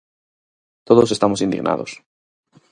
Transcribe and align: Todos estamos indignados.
Todos 0.87 1.09
estamos 1.15 1.39
indignados. 1.45 1.91